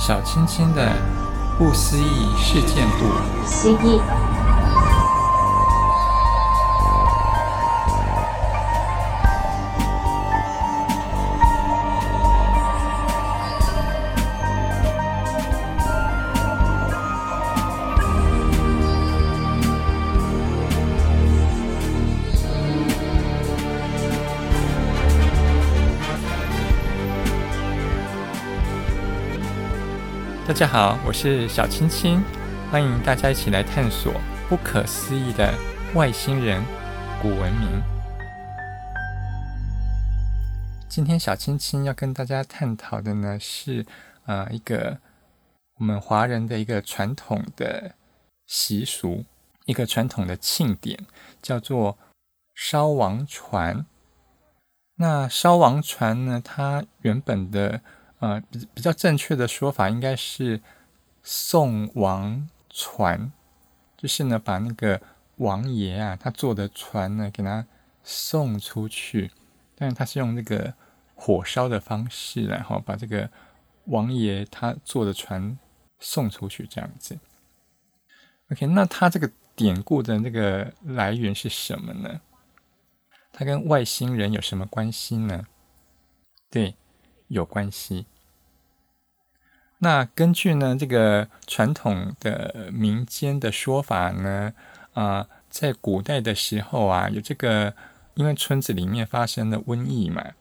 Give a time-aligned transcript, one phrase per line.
[0.00, 0.96] 小青青的
[1.58, 4.29] 不思议事件簿。
[30.50, 32.20] 大家好，我是小青青，
[32.72, 34.12] 欢迎大家一起来探索
[34.48, 35.54] 不可思议的
[35.94, 36.60] 外星人
[37.22, 37.80] 古文明。
[40.88, 43.86] 今天小青青要跟大家探讨的呢是，
[44.26, 44.98] 呃，一个
[45.78, 47.94] 我们华人的一个传统的
[48.48, 49.24] 习俗，
[49.66, 50.98] 一个传统的庆典，
[51.40, 51.96] 叫做
[52.56, 53.86] 烧王船。
[54.96, 57.80] 那烧王船呢，它原本的。
[58.20, 60.60] 呃，比比较正确的说法应该是
[61.22, 63.32] 送王船，
[63.96, 65.00] 就是呢，把那个
[65.36, 67.66] 王爷啊，他坐的船呢，给他
[68.04, 69.30] 送出去。
[69.74, 70.74] 但是他是用那个
[71.14, 73.30] 火烧的方式，然后把这个
[73.86, 75.58] 王爷他坐的船
[75.98, 77.18] 送出去，这样子。
[78.50, 82.20] OK，那他这个典故的那个来源是什么呢？
[83.32, 85.46] 他跟外星人有什么关系呢？
[86.50, 86.74] 对。
[87.30, 88.04] 有关系。
[89.78, 94.52] 那根据呢这个传统的民间的说法呢，
[94.92, 97.72] 啊、在古代的时候啊，有这个，
[98.12, 100.32] 因为村子里面发生了瘟疫嘛，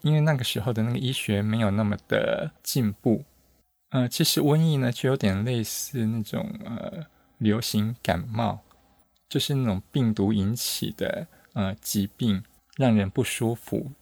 [0.00, 3.24] 因为那个时候的那个医学没有那么的进步，
[3.90, 7.06] 呃，其实瘟疫呢就有点类似那种呃
[7.38, 8.58] 流行感冒，
[9.28, 12.42] 就是那种病毒引起的呃疾病，
[12.76, 13.92] 让人不舒服。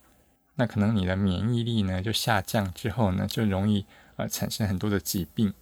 [0.54, 3.86] 那可能你的免疫力呢就下降之后呢，就容易
[4.16, 5.52] 呃产生很多的疾病。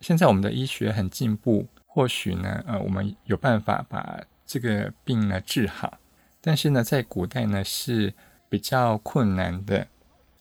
[0.00, 5.98] 现在我们的医学很进步，或许呢呃我们有办法把这个病呢治好，
[6.40, 8.12] 但是呢在古代呢是
[8.48, 9.88] 比较困难的，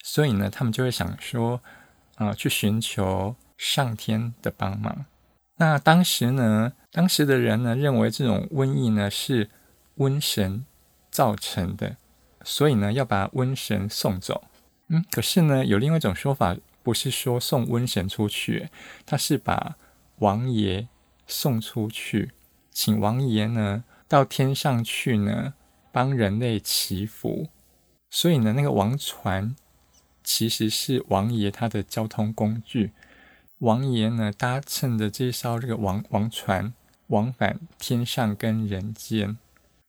[0.04, 1.62] 所以呢他们就会想说
[2.16, 5.06] 啊、去寻求上天的帮忙。
[5.58, 9.50] 那当时呢当时的人呢认为这种瘟疫呢是
[9.98, 10.66] 瘟神
[11.10, 11.96] 造成的。
[12.46, 14.44] 所以呢，要把瘟神送走。
[14.88, 18.70] 嗯，可是呢，有另外一种说法，不是说送瘟神出去，
[19.04, 19.76] 他是把
[20.20, 20.88] 王爷
[21.26, 22.32] 送出去，
[22.72, 25.56] 请王爷呢到天上去呢，
[25.92, 27.50] 帮人类祈福。
[28.12, 29.56] 所以呢，那个王船
[30.24, 32.92] 其实是王爷他的交通工具。
[33.58, 36.72] 王爷呢搭乘着这艘这个王王船
[37.08, 39.38] 往返天上跟人间。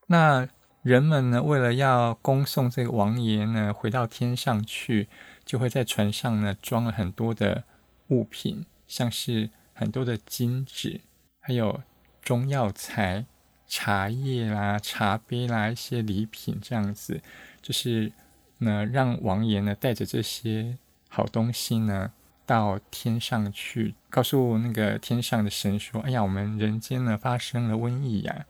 [0.07, 0.49] 那
[0.87, 5.09] 人们呢，为了要恭送这个王爷呢回到天上去，
[5.45, 7.65] 就会在船上呢装了很多的
[8.11, 11.01] 物品，像是很多的金纸，
[11.41, 11.83] 还有
[12.23, 13.27] 中药材、
[13.67, 17.21] 茶叶啦、茶杯啦一些礼品，这样子，
[17.61, 18.13] 就是
[18.59, 22.13] 呢让王爷呢带着这些好东西呢
[22.47, 28.47] 到天上去，告诉那个天上的神说：“哎呀，我们人间呢发生了瘟疫呀。”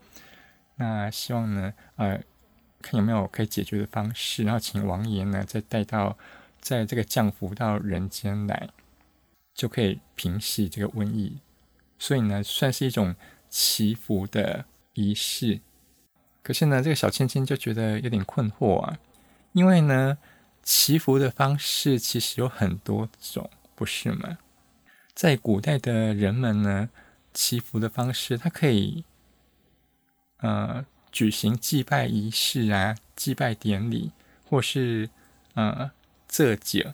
[0.78, 2.22] 那希望呢，呃，
[2.82, 6.18] 看有没有可以解决的方式，然后请王爷呢再带到，
[6.60, 8.68] 在这个降服到人间来，
[9.54, 11.38] 就可以平息这个瘟疫。
[11.98, 13.14] 所以呢，算是一种
[13.48, 15.60] 祈福的仪式。
[16.42, 18.98] 可是呢，这个小青青就觉得有点困惑啊，
[19.52, 20.18] 因为呢，
[20.62, 24.36] 祈福的方式其实有很多种，不是吗？
[25.14, 26.90] 在古代的人们呢，
[27.32, 29.04] 祈福的方式，它可以。
[30.38, 34.12] 呃，举行祭拜仪式啊，祭拜典礼，
[34.48, 35.08] 或是
[35.54, 35.90] 呃，
[36.28, 36.92] 这酒，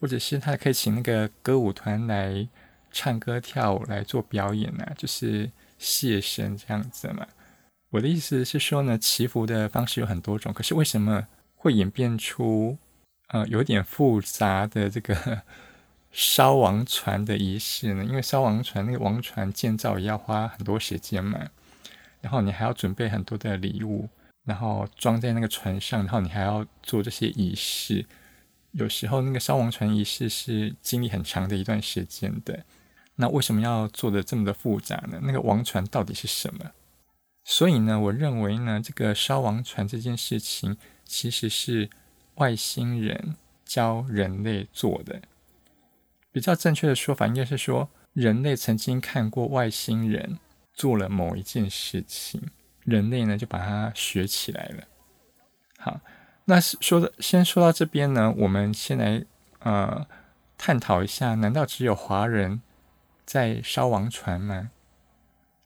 [0.00, 2.48] 或者是他可以请那个歌舞团来
[2.90, 7.26] 唱歌跳舞来做表演啊，就是谢神这样子嘛。
[7.90, 12.78] 我的意思是说呢，祈福的方式有很多种，可是为什么会演变出
[13.28, 15.42] 呃有点复杂的这个
[16.10, 18.04] 烧王船的仪式呢？
[18.04, 21.50] 因为烧王船那个王船建造也要花很多时间嘛。
[22.26, 24.08] 然后你还要准备很多的礼物，
[24.44, 28.04] 然后装在那个船上，然后你还要做这些仪式。
[28.72, 32.64] 有时候那个烧王船仪式是经历很长的一段时间的。
[33.14, 35.20] 那为什么要做的这么的复杂呢？
[35.22, 36.72] 那个王船到底是什么？
[37.44, 41.88] 所以呢，我认为呢，这个烧王船这件事情其实是
[42.34, 45.22] 外星人教人类做的。
[46.32, 50.40] 比较正确的说法应该是说，人类曾经看过外星人。
[50.76, 52.40] 做了某一件事情，
[52.84, 54.84] 人类呢就把它学起来了。
[55.78, 56.00] 好，
[56.44, 59.24] 那说的先说到这边呢，我们先来
[59.60, 60.06] 呃
[60.56, 62.62] 探讨一下，难道只有华人
[63.24, 64.70] 在烧王船吗？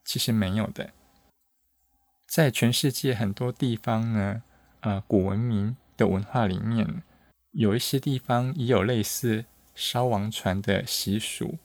[0.05, 0.91] 其实没有的，
[2.27, 4.43] 在全世界很多地方呢，
[4.81, 7.03] 呃，古文明的文化里面，
[7.53, 11.59] 有一些地方也有类似烧王船的习俗。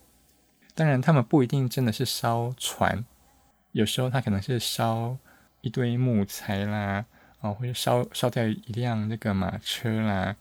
[0.76, 3.06] 当然，他们不一定真的是烧船，
[3.76, 5.18] 有时候他可能是烧
[5.60, 7.04] 一堆木材啦，
[7.42, 10.34] 哦，或者烧烧掉一辆那个马车啦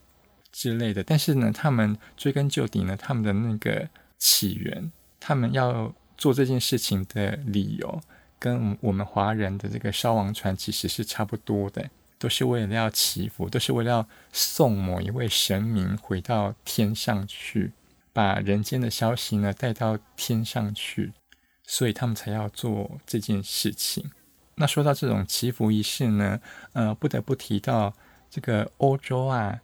[0.53, 1.03] 之类的。
[1.03, 3.89] 但是呢，他们追根究底呢，他们的那个
[4.19, 8.01] 起源，他们要做这件事情的理由，
[8.39, 11.91] 跟我们华人的这个烧王船其实是差不多的，
[12.21, 17.73] 都是为了要祈福，都是为了要送某一位神明回到天上去。
[18.13, 21.13] 把人间的消息呢带到天上去，
[21.67, 24.11] 所以他们才要做这件事情。
[24.57, 26.41] 那说到这种祈福仪式呢，
[26.73, 27.93] 呃，不得不提到
[28.31, 29.61] 这个欧洲啊，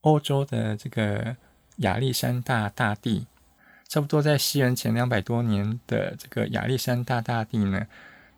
[0.00, 1.36] 欧洲的这个
[1.76, 3.26] 亚历山大大帝，
[3.88, 7.86] 差不多在西元前两百多年的这个亚历山大大帝呢，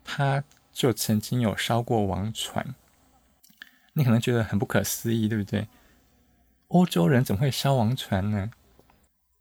[0.03, 0.43] 他
[0.73, 2.75] 就曾经有烧过王船。
[3.93, 5.67] 你可能觉得很不可思议，对不对？
[6.69, 8.49] 欧洲人怎么会烧王船呢？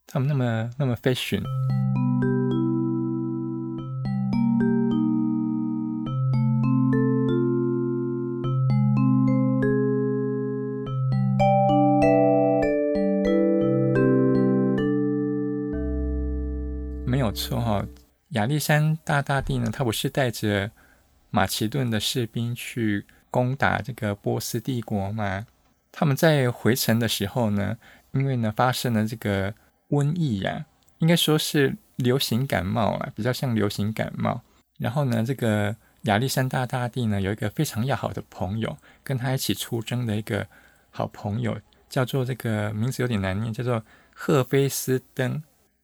[0.06, 1.42] 他们那么那么 fashion，
[17.06, 17.87] 没有错哈。
[18.31, 20.70] 亚历山大大帝呢，他不是带着
[21.31, 25.46] 马其顿的士兵去攻打这个波斯帝国吗？
[25.90, 27.76] 他们在回程的时候呢，
[28.12, 29.54] 因为呢发生了这个。
[29.93, 30.64] 瘟疫呀、啊，
[31.00, 34.40] 应该说是流行感冒啊，比较像流行感冒。
[34.78, 38.75] 然后呢，这个亚历山大大帝呢，有一个非常要好的朋友，
[39.05, 40.46] 跟他一起出征的一个
[40.90, 41.60] 好朋友，
[41.90, 43.84] 叫做这个名字有点难念，叫做
[44.14, 45.43] 赫菲斯登。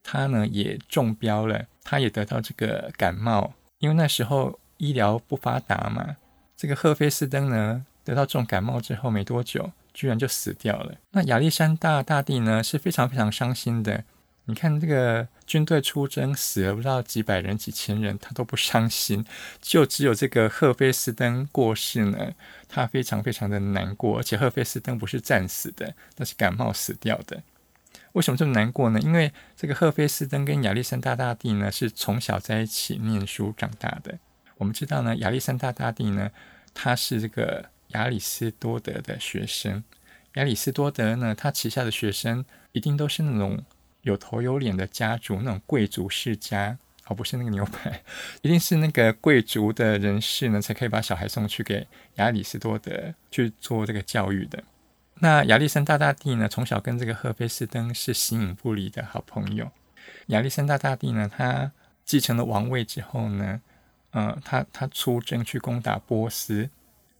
[0.09, 6.15] 他呢也中标了，他也得到这个感冒，因为那时候医疗不发达嘛。
[6.57, 9.71] 这个赫菲斯登呢，得到重感冒之后没多久。
[9.91, 10.95] 居然就死掉了。
[11.11, 14.03] 那亚历山大大帝呢，是非常非常伤心的。
[14.45, 19.25] 你看这个军队出征死了不知道几百人几千人，他都不伤心，
[19.61, 22.31] 就只有这个赫菲斯登过世呢，
[22.69, 24.19] 他非常非常的难过。
[24.19, 27.41] 而且赫菲斯登不是战死的，那是感冒死掉的。
[28.13, 28.99] 为什么这么难过呢？
[29.01, 34.19] 因为这个赫菲斯登跟亚历山大大帝呢是从小在一起念书长大的。
[34.57, 36.31] 我们知道呢，亚历山大大帝呢，
[36.73, 37.69] 他是这个。
[37.93, 39.83] 亚里斯多德的学生，
[40.35, 43.65] 亚里斯多德呢，他旗下的学生一定都是那种
[44.03, 48.03] 有头有脸的家族，那种贵族世家，而、哦、不是那个牛排，
[48.43, 54.63] 一定是那个贵族的人士呢，才可以把小孩送去给亚里斯多德去做这个教育的。
[55.19, 59.71] 那亚历山大大帝呢，从小跟这个赫菲斯登是形影不离的好朋友。
[60.27, 61.71] 亚历山大大帝呢，他
[62.05, 63.61] 继承了王位之后呢，
[64.11, 66.69] 呃，他他出征去攻打波斯。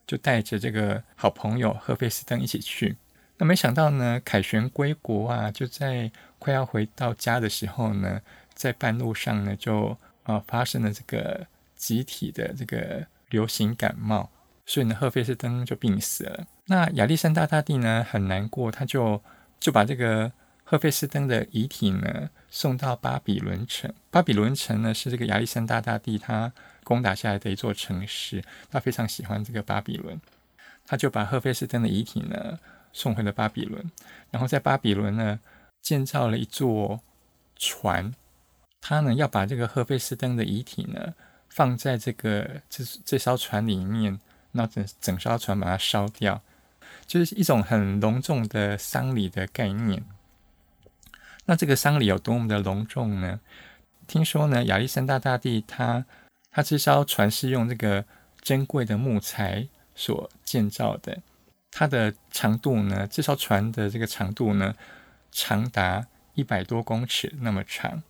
[0.07, 2.97] 就带着这个好朋友赫菲斯登一起去，
[3.37, 8.19] 那没想到呢，凯旋归国啊，就在快要回到家的时候呢，
[8.55, 11.45] 在半路上呢，就呃发生了这个
[11.75, 14.27] 集体的这个流行感冒，
[14.65, 16.47] 所以呢，赫菲斯登就病死了。
[16.69, 19.21] 那亚历山大大帝呢，很难过，他就
[19.59, 20.31] 就把这个
[20.63, 23.93] 赫菲斯登的遗体呢送到巴比伦城。
[24.09, 26.51] 巴比伦城呢，是这个亚历山大大帝他。
[26.81, 30.19] 攻打下来的一座城市，他非常喜欢这个巴比伦，
[30.87, 32.57] 他就把赫菲斯登的遗体呢
[32.93, 33.91] 送回了巴比伦，
[34.31, 35.39] 然后在巴比伦呢
[35.83, 36.99] 建造了一座
[37.55, 38.11] 船，
[38.81, 41.13] 他呢要把这个赫菲斯登的遗体呢
[41.49, 44.19] 放在这个这这艘船里面，
[44.51, 46.41] 然后整整艘船把它烧掉，
[47.09, 50.03] 就是一种很隆重的丧礼的概念。
[51.45, 53.39] 那这个丧礼有多么的隆重呢？
[54.05, 56.05] 听说呢，亚历山大大帝他。
[56.51, 58.05] 他这艘船是用这个
[58.41, 61.19] 珍贵的木材所建造的，
[61.71, 64.75] 它的长度呢，这艘船的这个长度呢，
[65.31, 68.01] 长达一百多公尺那么长。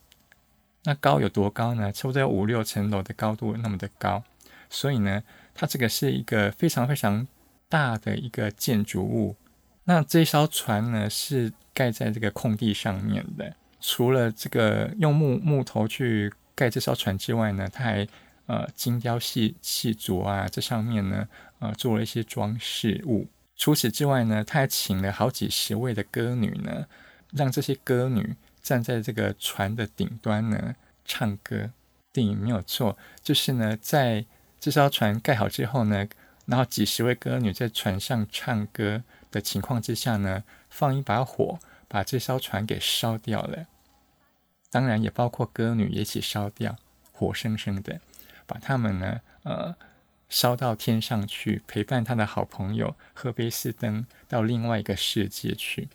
[0.84, 1.92] 那高有多高呢？
[1.92, 4.24] 差不多有五六层楼的高度那么的高。
[4.70, 7.28] 所以呢，它这个是一个非常非常
[7.70, 9.38] 大的一个建筑物。
[9.86, 13.56] 那这艘船呢，是盖在这个空地上面的。
[13.80, 18.08] 除了这个用木木头去盖这艘船之外呢，它还
[18.48, 21.28] 呃，精雕细细琢啊，这上面呢，
[21.60, 23.28] 呃，做了一些装饰物。
[23.56, 26.88] 除此之外呢，他还请了好几十位的歌女呢，
[27.32, 31.70] 让这些歌女站在这个船的顶端呢唱歌。
[32.12, 34.26] 对，没有错，就是呢，在
[34.60, 36.08] 这艘船盖好之后呢，
[36.50, 43.68] 然后几十位歌女在船上唱歌的情况之下呢，放一把火，把这艘船给烧掉了，
[44.72, 46.76] 当然也包括歌女也一起烧掉，
[47.12, 48.02] 活生生的
[48.48, 49.76] 把他们呢，呃，
[50.28, 55.88] 烧到天上去，陪伴他的好朋友赫菲斯登到另外一个世界去。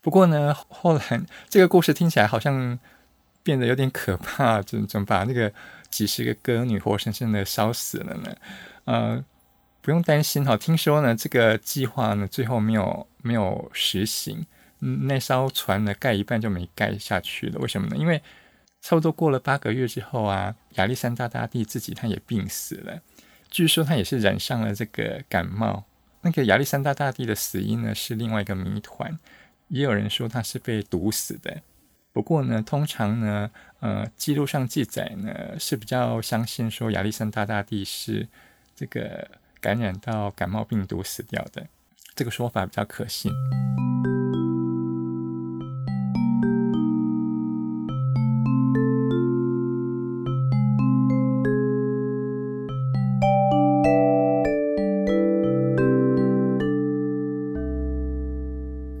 [0.00, 2.78] 不过呢，后来这个故事听起来好像
[3.42, 5.52] 变得有点可怕，怎怎么把那个
[5.90, 8.36] 几十个歌女活生生的烧死了呢？
[8.84, 9.24] 呃，
[9.82, 14.46] 不用担心哈，听说呢，这个计划呢最后没有没有实行。
[14.80, 17.58] 嗯，那艘船呢，盖一半就没盖下去了。
[17.58, 17.96] 为什么呢？
[17.96, 18.22] 因为
[18.80, 23.00] 差不多过了八个月之后啊，亚历山大大帝自己他也病死了。
[23.50, 25.84] 据说他也是染上了这个感冒。
[26.22, 29.18] 那个亚历山大大帝的死因呢，是另外一个谜团。
[29.68, 31.60] 也有人说他是被毒死的。
[32.12, 38.26] 不过呢，通常呢，呃，记录上记载呢是比较相信说亚历山大大帝是
[38.74, 41.66] 这个感染到感冒病毒死掉的。
[42.14, 43.32] 这个说法比较可信。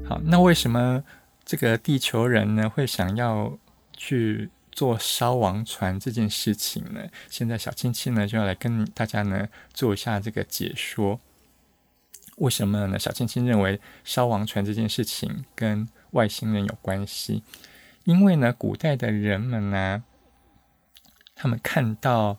[0.06, 1.04] 好，那为什么
[1.44, 3.58] 这个地球人呢会想要
[3.92, 7.08] 去做烧王船这件事情呢？
[7.28, 11.20] 现在小青青呢就要来跟大家呢做一下这个解说。
[12.36, 12.98] 为什么呢？
[12.98, 17.42] 小青青认为烧王船这件事情跟外星人有关系，
[18.04, 20.02] 因为呢，古代的人们呢，
[21.34, 22.38] 他们看到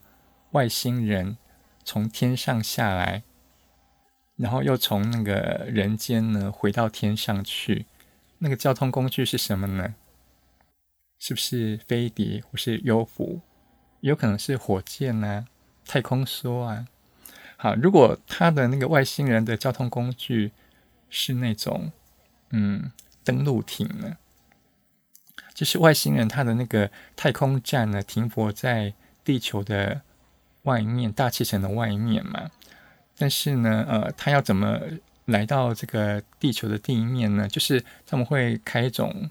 [0.52, 1.38] 外星人
[1.84, 3.22] 从天上下来，
[4.38, 7.86] 然后又从那个人间呢回到天上去。
[8.40, 9.94] 那个交通工具是什么呢？
[11.22, 13.42] 是不是飞碟或是幽浮？
[14.00, 15.46] 有可能是火箭呐、啊、
[15.86, 16.88] 太空梭啊。
[17.58, 20.52] 好，如果他的那个外星人的交通工具
[21.12, 21.92] 是那种
[22.50, 22.92] 嗯
[23.24, 24.18] 登陆艇呢，
[25.54, 30.02] 就是外星人他的那个太空站呢停泊在地球的
[30.64, 32.50] 外面，大气层的外面嘛。
[33.16, 34.82] 但是呢，呃，他要怎么？
[35.26, 39.30] 来到这个地球的地面呢，就是他们会开一种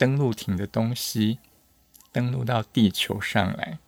[0.00, 1.38] 登陆艇的东西，
[2.10, 3.78] 登陆到地球上来。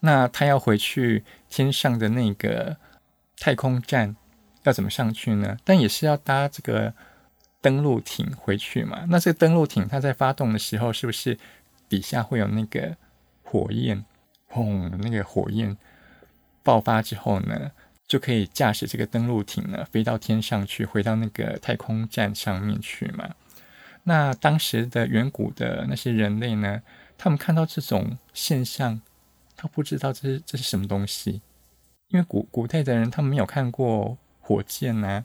[0.00, 2.76] 那他要回去天上的那个
[3.38, 4.14] 太空站，
[4.64, 5.56] 要怎么上去呢？
[5.64, 6.92] 但也是要搭这个
[7.62, 9.06] 登陆艇回去嘛。
[9.08, 11.38] 那这个登陆艇它在发动的时候，是不是
[11.88, 12.94] 底下会有那个
[13.42, 14.04] 火焰？
[14.48, 15.78] 轰，那个火焰
[16.62, 17.72] 爆发之后呢？
[18.06, 23.34] 就可以驾驶这个登陆艇呢，飞到天上去，回到那个太空站上面去嘛。
[24.04, 26.82] 那当时的远古的那些人类呢，
[27.16, 29.00] 他们看到这种现象，
[29.56, 31.42] 他不知道这是这是什么东西，
[32.08, 35.24] 因为古古代的人他们没有看过火箭呐、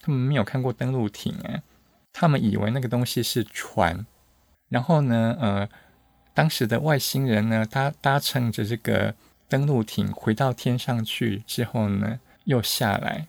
[0.00, 1.62] 他们没有看过登陆艇啊，
[2.12, 4.06] 他们以为那个东西是船。
[4.68, 5.68] 然后呢，呃，
[6.32, 9.14] 当时的外星人呢，他搭乘着这个。
[9.48, 13.28] 登陆艇回到天上去之后呢，又下来。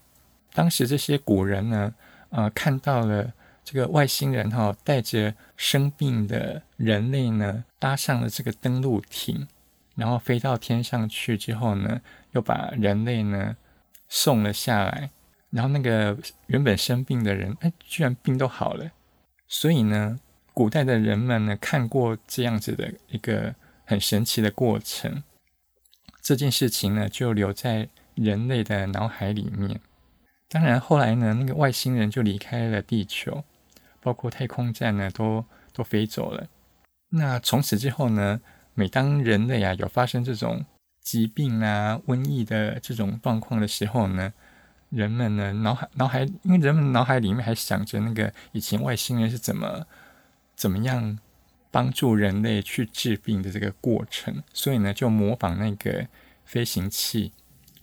[0.53, 1.93] 当时这些古人呢，
[2.29, 9.47] 呃，看到了这个外星人哈、哦，带着生病的人类呢，搭上了这个登陆艇，
[9.95, 12.01] 然后飞到天上去之后呢，
[12.31, 13.55] 又把人类呢
[14.09, 15.09] 送了下来。
[15.49, 16.17] 然后那个
[16.47, 18.91] 原本生病的人，哎，居然病都好了。
[19.47, 20.19] 所以呢，
[20.53, 23.53] 古代的人们呢，看过这样子的一个
[23.85, 25.23] 很神奇的过程。
[26.21, 29.79] 这件事情呢，就留在人类的脑海里面。
[30.49, 33.43] 当然，后来呢，那个外星人就离开了地球，
[34.03, 36.47] 包括太空站呢，都都飞走了。
[37.09, 38.41] 那从此之后呢，
[38.73, 40.65] 每当人类啊有发生这种
[41.01, 44.33] 疾病啊、瘟疫的这种状况的时候呢，
[44.89, 49.87] 人们呢脑海脑海，因为人们脑海里面还想着那个以前外星人是怎么
[50.55, 51.17] 怎么样。
[51.73, 56.07] 帮助人类去治病的这个过程，所以呢，就模仿那个
[56.45, 57.31] 飞行器，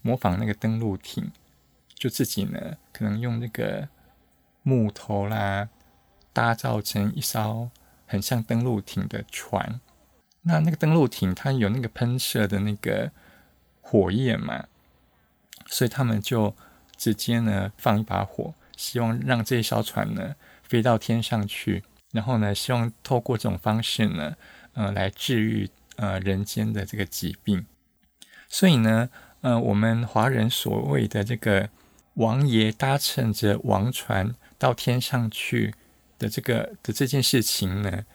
[0.01, 1.29] 模仿那个登陆艇，
[1.93, 3.89] 就自己呢，可能用那个
[4.63, 5.67] 木头啦，
[6.33, 7.69] 打造成一艘
[8.05, 9.79] 很像登陆艇的船。
[10.43, 13.11] 那那个登陆艇它有那个喷射的那个
[13.81, 14.65] 火焰嘛，
[15.67, 16.55] 所以他们就
[16.97, 21.83] 直接呢放一把火，希望让这一艘船呢飞到天上去。
[22.11, 24.35] 然后呢，希望透过这种方式呢，
[24.73, 27.65] 呃，来治愈呃人间的这个疾病。
[28.49, 29.09] 所以呢，
[29.39, 31.69] 呃，我们华人所谓的这个
[32.15, 35.73] 王爷搭乘着王船到天上去
[36.21, 38.05] 的这个的这件事情呢，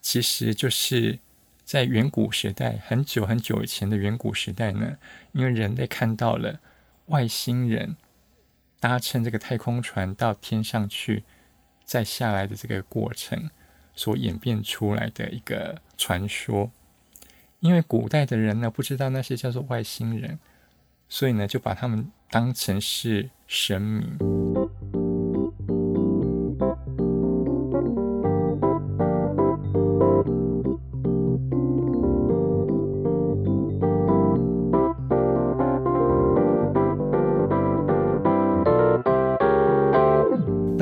[0.00, 1.18] 其实就是
[1.64, 4.96] 在远古时代，很久很久以前的远古时代呢，
[5.32, 6.60] 因为人类看到了
[7.06, 7.96] 外星人
[8.78, 11.24] 搭乘这个太空船到天上去。
[11.88, 13.48] 再下来的这个过程
[13.94, 16.70] 所演变出来的一个传说。
[17.60, 20.38] 因为古代的人呢，不知道那些叫做外星人，
[21.08, 24.18] 所以呢，就把他们当成是神明。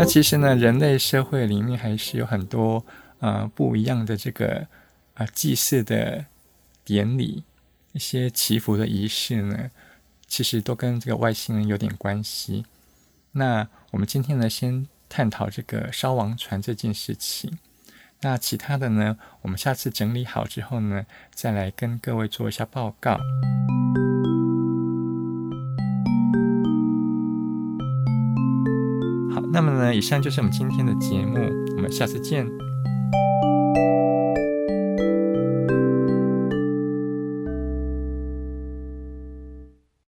[0.09, 2.85] 其实呢，人类社会里面还是有很多
[3.19, 4.67] 呃不一样的这个
[5.15, 6.25] 啊、祭祀的
[6.85, 7.45] 典礼，
[7.93, 9.71] 一些祈福的仪式呢，
[10.27, 12.65] 其实都跟这个外星人有点关系。
[13.33, 17.59] 那我们今天呢，先探讨这个烧王船这件事情。
[18.23, 23.21] 那其他的呢，我们下次整理好之后呢，再来跟各位做一下报告。
[29.57, 31.39] 那么呢，以上就是我们今天的节目，
[31.77, 32.47] 我们下次见。